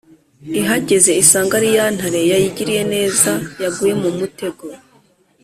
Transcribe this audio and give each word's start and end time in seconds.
ihageze 0.59 1.11
isanga 1.23 1.53
ari 1.59 1.69
ya 1.77 1.85
ntare 1.95 2.21
yayigiriye 2.31 2.83
neza 2.93 3.31
yaguye 3.61 3.93
mu 4.01 4.09
mutego. 4.17 4.63